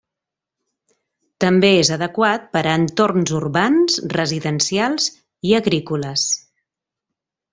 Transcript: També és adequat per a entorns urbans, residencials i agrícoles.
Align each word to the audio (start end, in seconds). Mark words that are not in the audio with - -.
També 1.43 1.69
és 1.81 1.91
adequat 1.95 2.47
per 2.57 2.63
a 2.63 2.73
entorns 2.79 3.35
urbans, 3.41 3.99
residencials 4.15 5.11
i 5.51 5.55
agrícoles. 5.61 6.27